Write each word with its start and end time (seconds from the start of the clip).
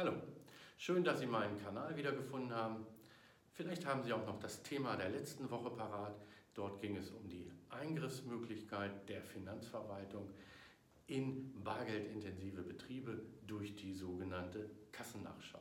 Hallo, 0.00 0.14
schön, 0.78 1.04
dass 1.04 1.20
Sie 1.20 1.26
meinen 1.26 1.62
Kanal 1.62 1.94
wiedergefunden 1.94 2.54
haben. 2.54 2.86
Vielleicht 3.52 3.84
haben 3.84 4.02
Sie 4.02 4.14
auch 4.14 4.24
noch 4.24 4.40
das 4.40 4.62
Thema 4.62 4.96
der 4.96 5.10
letzten 5.10 5.50
Woche 5.50 5.68
parat. 5.68 6.14
Dort 6.54 6.80
ging 6.80 6.96
es 6.96 7.10
um 7.10 7.28
die 7.28 7.52
Eingriffsmöglichkeit 7.68 9.06
der 9.10 9.20
Finanzverwaltung 9.22 10.30
in 11.06 11.52
bargeldintensive 11.62 12.62
Betriebe 12.62 13.20
durch 13.46 13.74
die 13.74 13.92
sogenannte 13.92 14.70
Kassennachschau. 14.90 15.60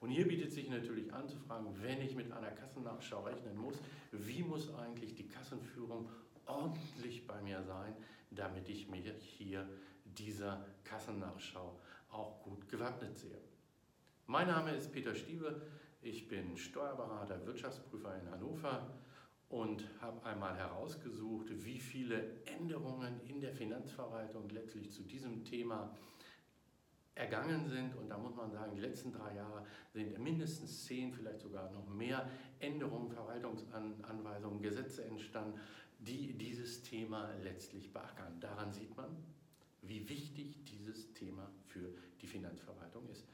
Und 0.00 0.10
hier 0.10 0.26
bietet 0.26 0.50
sich 0.50 0.68
natürlich 0.68 1.12
an 1.12 1.28
zu 1.28 1.38
fragen, 1.38 1.72
wenn 1.80 2.00
ich 2.00 2.16
mit 2.16 2.32
einer 2.32 2.50
Kassennachschau 2.50 3.22
rechnen 3.22 3.56
muss, 3.56 3.76
wie 4.10 4.42
muss 4.42 4.74
eigentlich 4.74 5.14
die 5.14 5.28
Kassenführung 5.28 6.10
ordentlich 6.46 7.28
bei 7.28 7.40
mir 7.42 7.62
sein, 7.62 7.94
damit 8.32 8.68
ich 8.70 8.88
mich 8.88 9.08
hier 9.22 9.68
dieser 10.04 10.66
Kassennachschau 10.82 11.78
auch 12.10 12.42
gut 12.42 12.68
gewappnet 12.68 13.16
sehe. 13.16 13.38
Mein 14.30 14.48
Name 14.48 14.74
ist 14.74 14.92
Peter 14.92 15.14
Stiebe, 15.14 15.62
ich 16.02 16.28
bin 16.28 16.54
Steuerberater, 16.54 17.46
Wirtschaftsprüfer 17.46 18.14
in 18.20 18.30
Hannover 18.30 18.94
und 19.48 19.88
habe 20.02 20.22
einmal 20.22 20.54
herausgesucht, 20.54 21.46
wie 21.64 21.78
viele 21.78 22.44
Änderungen 22.44 23.22
in 23.26 23.40
der 23.40 23.54
Finanzverwaltung 23.54 24.50
letztlich 24.50 24.92
zu 24.92 25.02
diesem 25.04 25.46
Thema 25.46 25.96
ergangen 27.14 27.70
sind. 27.70 27.96
Und 27.96 28.10
da 28.10 28.18
muss 28.18 28.36
man 28.36 28.50
sagen, 28.50 28.74
die 28.74 28.82
letzten 28.82 29.12
drei 29.12 29.34
Jahre 29.34 29.64
sind 29.94 30.18
mindestens 30.18 30.84
zehn, 30.84 31.10
vielleicht 31.10 31.40
sogar 31.40 31.70
noch 31.70 31.88
mehr 31.88 32.28
Änderungen, 32.58 33.10
Verwaltungsanweisungen, 33.10 34.60
Gesetze 34.60 35.06
entstanden, 35.06 35.58
die 36.00 36.34
dieses 36.34 36.82
Thema 36.82 37.32
letztlich 37.42 37.94
beackern. 37.94 38.38
Daran 38.40 38.74
sieht 38.74 38.94
man, 38.94 39.08
wie 39.80 40.06
wichtig 40.06 40.66
dieses 40.66 41.14
Thema 41.14 41.50
für 41.64 41.94
die 42.20 42.26
Finanzverwaltung 42.26 43.08
ist. 43.08 43.24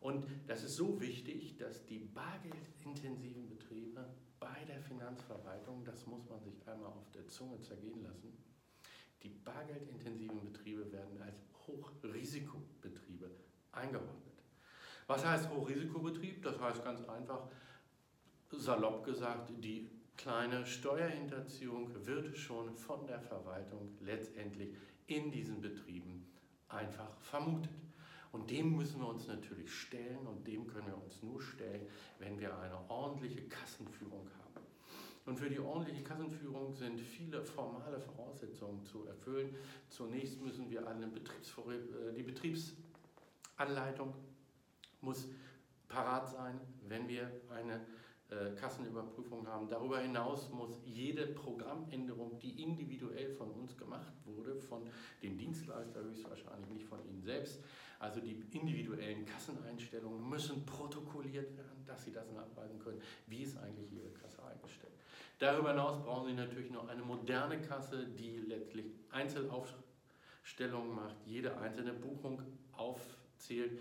Und 0.00 0.26
das 0.46 0.62
ist 0.62 0.76
so 0.76 1.00
wichtig, 1.00 1.56
dass 1.56 1.84
die 1.86 1.98
bargeldintensiven 1.98 3.48
Betriebe 3.48 4.08
bei 4.38 4.64
der 4.68 4.80
Finanzverwaltung, 4.80 5.84
das 5.84 6.06
muss 6.06 6.28
man 6.28 6.40
sich 6.40 6.54
einmal 6.68 6.92
auf 6.92 7.10
der 7.10 7.26
Zunge 7.26 7.60
zergehen 7.60 8.02
lassen, 8.02 8.32
die 9.22 9.30
bargeldintensiven 9.30 10.44
Betriebe 10.44 10.90
werden 10.92 11.20
als 11.20 11.42
Hochrisikobetriebe 11.66 13.30
eingeordnet. 13.72 14.22
Was 15.08 15.24
heißt 15.24 15.50
Hochrisikobetrieb? 15.50 16.42
Das 16.42 16.60
heißt 16.60 16.84
ganz 16.84 17.02
einfach, 17.08 17.48
salopp 18.52 19.04
gesagt, 19.04 19.50
die 19.62 19.90
kleine 20.16 20.66
Steuerhinterziehung 20.66 21.90
wird 22.06 22.36
schon 22.36 22.74
von 22.76 23.06
der 23.06 23.20
Verwaltung 23.20 23.96
letztendlich 24.00 24.74
in 25.06 25.30
diesen 25.30 25.60
Betrieben 25.60 26.26
einfach 26.68 27.18
vermutet. 27.20 27.70
Und 28.32 28.50
dem 28.50 28.76
müssen 28.76 29.00
wir 29.00 29.08
uns 29.08 29.26
natürlich 29.26 29.72
stellen 29.72 30.26
und 30.26 30.46
dem 30.46 30.66
können 30.66 30.86
wir 30.86 31.02
uns 31.02 31.22
nur 31.22 31.40
stellen, 31.40 31.86
wenn 32.18 32.38
wir 32.38 32.58
eine 32.58 32.78
ordentliche 32.90 33.42
Kassenführung 33.48 34.28
haben. 34.38 34.66
Und 35.24 35.38
für 35.38 35.50
die 35.50 35.58
ordentliche 35.58 36.02
Kassenführung 36.02 36.72
sind 36.72 37.00
viele 37.00 37.42
formale 37.42 38.00
Voraussetzungen 38.00 38.82
zu 38.84 39.04
erfüllen. 39.06 39.54
Zunächst 39.88 40.40
müssen 40.40 40.70
wir 40.70 40.86
eine 40.88 41.06
Betriebsvor 41.06 41.72
äh, 41.72 42.14
die 42.16 42.22
Betriebsanleitung 42.22 44.14
muss 45.00 45.28
parat 45.88 46.28
sein, 46.28 46.60
wenn 46.86 47.08
wir 47.08 47.30
eine 47.50 47.80
Kassenüberprüfung 48.56 49.46
haben. 49.46 49.68
Darüber 49.68 50.00
hinaus 50.00 50.50
muss 50.50 50.80
jede 50.84 51.26
Programmänderung, 51.26 52.38
die 52.38 52.62
individuell 52.62 53.30
von 53.30 53.50
uns 53.52 53.76
gemacht 53.76 54.12
wurde, 54.24 54.56
von 54.56 54.88
dem 55.22 55.38
Dienstleister 55.38 56.02
höchstwahrscheinlich, 56.02 56.68
nicht 56.70 56.84
von 56.84 57.02
Ihnen 57.08 57.22
selbst, 57.22 57.62
also 57.98 58.20
die 58.20 58.44
individuellen 58.52 59.24
Kasseneinstellungen 59.24 60.28
müssen 60.28 60.64
protokolliert 60.66 61.56
werden, 61.56 61.84
dass 61.86 62.04
Sie 62.04 62.12
das 62.12 62.30
nachweisen 62.32 62.78
können, 62.78 63.00
wie 63.26 63.42
ist 63.42 63.56
eigentlich 63.58 63.92
Ihre 63.92 64.10
Kasse 64.10 64.44
eingestellt. 64.44 64.92
Darüber 65.38 65.70
hinaus 65.70 66.02
brauchen 66.02 66.26
Sie 66.26 66.34
natürlich 66.34 66.70
noch 66.70 66.88
eine 66.88 67.02
moderne 67.02 67.60
Kasse, 67.60 68.06
die 68.06 68.38
letztlich 68.38 68.86
Einzelaufstellungen 69.10 70.94
macht, 70.94 71.16
jede 71.24 71.56
einzelne 71.58 71.92
Buchung 71.92 72.42
aufzählt. 72.72 73.78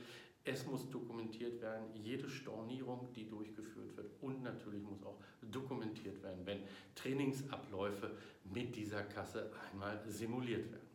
Es 0.47 0.65
muss 0.65 0.89
dokumentiert 0.89 1.61
werden, 1.61 1.93
jede 1.93 2.29
Stornierung, 2.29 3.11
die 3.13 3.27
durchgeführt 3.27 3.97
wird 3.97 4.11
und 4.21 4.43
natürlich 4.43 4.81
muss 4.81 5.03
auch 5.03 5.19
dokumentiert 5.41 6.23
werden, 6.23 6.45
wenn 6.45 6.61
Trainingsabläufe 6.95 8.15
mit 8.45 8.73
dieser 8.73 9.03
Kasse 9.03 9.51
einmal 9.69 10.01
simuliert 10.07 10.71
werden. 10.71 10.87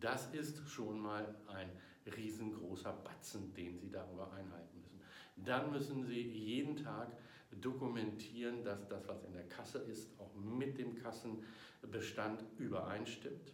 Das 0.00 0.34
ist 0.34 0.68
schon 0.68 0.98
mal 0.98 1.36
ein 1.46 1.70
riesengroßer 2.16 2.92
Batzen, 2.92 3.54
den 3.54 3.78
Sie 3.78 3.90
darüber 3.90 4.32
einhalten 4.32 4.80
müssen. 4.80 5.00
Dann 5.36 5.70
müssen 5.70 6.04
Sie 6.04 6.22
jeden 6.22 6.74
Tag 6.74 7.16
dokumentieren, 7.60 8.64
dass 8.64 8.88
das, 8.88 9.06
was 9.06 9.22
in 9.22 9.34
der 9.34 9.48
Kasse 9.48 9.78
ist, 9.78 10.18
auch 10.18 10.34
mit 10.34 10.78
dem 10.78 10.96
Kassenbestand 10.96 12.44
übereinstimmt. 12.58 13.52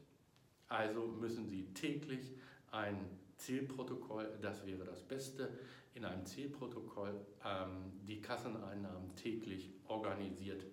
Also 0.69 1.07
müssen 1.07 1.47
Sie 1.47 1.67
täglich 1.75 2.33
ein 2.71 2.97
Zielprotokoll, 3.37 4.39
das 4.41 4.67
wäre 4.67 4.85
das 4.85 5.03
Beste, 5.03 5.51
in 5.95 6.05
einem 6.05 6.25
Zielprotokoll 6.27 7.15
ähm, 7.45 7.93
die 8.07 8.21
Kasseneinnahmen 8.21 9.15
täglich 9.17 9.71
organisiert 9.89 10.65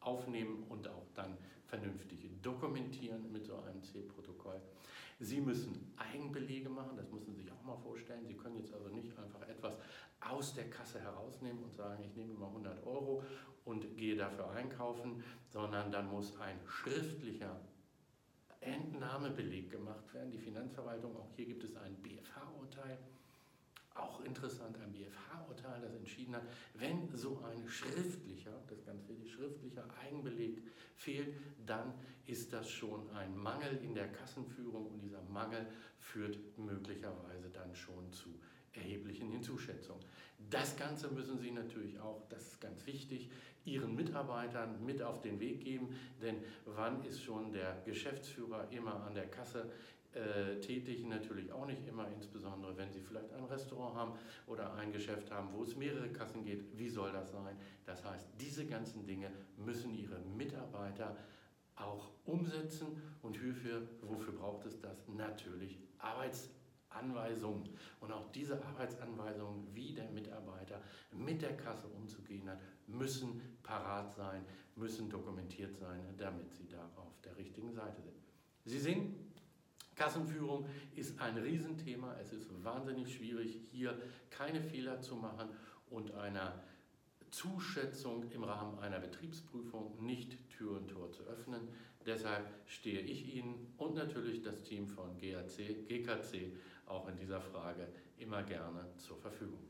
aufnehmen 0.00 0.64
und 0.68 0.88
auch 0.88 1.06
dann 1.14 1.36
vernünftig 1.64 2.30
dokumentieren 2.42 3.32
mit 3.32 3.44
so 3.44 3.56
einem 3.56 3.82
Zielprotokoll. 3.82 4.60
Sie 5.18 5.40
müssen 5.40 5.92
Eigenbelege 5.96 6.68
machen, 6.68 6.96
das 6.96 7.10
müssen 7.10 7.34
Sie 7.34 7.42
sich 7.42 7.52
auch 7.52 7.62
mal 7.62 7.76
vorstellen. 7.76 8.26
Sie 8.26 8.36
können 8.36 8.56
jetzt 8.56 8.72
also 8.72 8.88
nicht 8.88 9.18
einfach 9.18 9.40
etwas 9.48 9.74
aus 10.20 10.54
der 10.54 10.68
Kasse 10.68 11.00
herausnehmen 11.00 11.62
und 11.64 11.74
sagen, 11.74 12.04
ich 12.04 12.14
nehme 12.14 12.34
mal 12.34 12.48
100 12.48 12.86
Euro 12.86 13.24
und 13.64 13.96
gehe 13.96 14.16
dafür 14.16 14.50
einkaufen, 14.50 15.24
sondern 15.48 15.90
dann 15.90 16.08
muss 16.08 16.38
ein 16.38 16.60
schriftlicher 16.66 17.58
Entnahmebeleg 18.66 19.70
gemacht 19.70 20.12
werden. 20.12 20.30
Die 20.30 20.38
Finanzverwaltung, 20.38 21.16
auch 21.16 21.30
hier 21.36 21.46
gibt 21.46 21.64
es 21.64 21.76
ein 21.76 21.94
BFH-Urteil, 22.02 22.98
auch 23.94 24.20
interessant, 24.24 24.76
ein 24.78 24.92
BFH-Urteil, 24.92 25.80
das 25.80 25.94
entschieden 25.94 26.36
hat, 26.36 26.42
wenn 26.74 27.08
so 27.16 27.42
ein 27.44 27.66
schriftlicher, 27.66 28.52
das 28.68 28.84
ganz 28.84 29.08
wichtig, 29.08 29.32
schriftlicher 29.32 29.84
Eigenbeleg 30.02 30.62
fehlt, 30.96 31.34
dann 31.64 31.94
ist 32.26 32.52
das 32.52 32.68
schon 32.68 33.08
ein 33.10 33.36
Mangel 33.36 33.78
in 33.82 33.94
der 33.94 34.12
Kassenführung 34.12 34.86
und 34.86 35.00
dieser 35.00 35.22
Mangel 35.22 35.66
führt 35.98 36.38
möglicherweise 36.58 37.48
dann 37.50 37.74
schon 37.74 38.10
zu 38.12 38.38
erheblichen 38.76 39.30
Hinzuschätzungen. 39.30 40.04
Das 40.50 40.76
Ganze 40.76 41.08
müssen 41.08 41.38
Sie 41.38 41.50
natürlich 41.50 41.98
auch, 41.98 42.22
das 42.28 42.42
ist 42.48 42.60
ganz 42.60 42.86
wichtig, 42.86 43.30
Ihren 43.64 43.96
Mitarbeitern 43.96 44.84
mit 44.84 45.02
auf 45.02 45.20
den 45.20 45.40
Weg 45.40 45.60
geben, 45.64 45.88
denn 46.22 46.36
wann 46.66 47.04
ist 47.04 47.22
schon 47.22 47.52
der 47.52 47.82
Geschäftsführer 47.84 48.68
immer 48.70 49.02
an 49.02 49.14
der 49.14 49.26
Kasse 49.26 49.70
äh, 50.16 50.60
tätig, 50.60 51.04
natürlich 51.04 51.52
auch 51.52 51.66
nicht 51.66 51.86
immer, 51.86 52.08
insbesondere 52.08 52.76
wenn 52.76 52.90
Sie 52.92 53.00
vielleicht 53.00 53.32
ein 53.32 53.44
Restaurant 53.44 53.96
haben 53.96 54.12
oder 54.46 54.72
ein 54.74 54.92
Geschäft 54.92 55.30
haben, 55.30 55.48
wo 55.52 55.62
es 55.62 55.76
mehrere 55.76 56.08
Kassen 56.08 56.44
geht. 56.44 56.64
Wie 56.78 56.88
soll 56.88 57.12
das 57.12 57.32
sein? 57.32 57.56
Das 57.84 58.04
heißt, 58.04 58.28
diese 58.40 58.64
ganzen 58.66 59.04
Dinge 59.04 59.30
müssen 59.58 59.94
Ihre 59.94 60.20
Mitarbeiter 60.20 61.16
auch 61.74 62.10
umsetzen 62.24 63.02
und 63.20 63.36
hierfür, 63.36 63.86
wofür 64.00 64.32
braucht 64.32 64.64
es 64.64 64.80
das? 64.80 65.06
Natürlich 65.08 65.78
Arbeitsanweisungen. 66.90 67.68
Und 68.00 68.12
auch 68.12 68.30
diese 68.32 68.62
Arbeitsanweisungen, 68.64 69.66
wie 69.74 69.92
der 69.92 70.10
Mitarbeiter 70.10 70.80
mit 71.12 71.42
der 71.42 71.56
Kasse 71.56 71.86
umzugehen 71.88 72.48
hat, 72.48 72.58
müssen 72.86 73.40
parat 73.62 74.14
sein, 74.14 74.44
müssen 74.74 75.08
dokumentiert 75.08 75.76
sein, 75.76 76.00
damit 76.16 76.52
Sie 76.52 76.68
da 76.68 76.90
auf 76.96 77.20
der 77.22 77.36
richtigen 77.36 77.72
Seite 77.72 78.02
sind. 78.02 78.16
Sie 78.64 78.78
sehen, 78.78 79.32
Kassenführung 79.94 80.66
ist 80.94 81.18
ein 81.20 81.38
Riesenthema. 81.38 82.16
Es 82.20 82.32
ist 82.32 82.48
wahnsinnig 82.62 83.14
schwierig, 83.14 83.60
hier 83.70 83.98
keine 84.30 84.60
Fehler 84.60 85.00
zu 85.00 85.16
machen 85.16 85.48
und 85.88 86.12
einer 86.14 86.62
Zuschätzung 87.30 88.30
im 88.30 88.44
Rahmen 88.44 88.78
einer 88.78 88.98
Betriebsprüfung 88.98 90.04
nicht 90.04 90.38
Tür 90.50 90.78
und 90.78 90.88
Tor 90.88 91.10
zu 91.12 91.22
öffnen. 91.24 91.68
Deshalb 92.04 92.46
stehe 92.66 93.00
ich 93.00 93.34
Ihnen 93.34 93.74
und 93.78 93.94
natürlich 93.94 94.42
das 94.42 94.62
Team 94.62 94.86
von 94.86 95.18
GAC, 95.18 95.88
GKC 95.88 96.52
auch 96.86 97.08
in 97.08 97.16
dieser 97.16 97.40
Frage 97.40 97.88
immer 98.18 98.42
gerne 98.42 98.86
zur 98.96 99.18
Verfügung. 99.18 99.60